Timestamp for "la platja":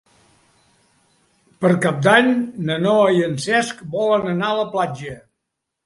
4.65-5.19